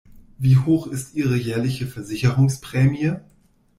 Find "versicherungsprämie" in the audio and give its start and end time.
1.85-3.17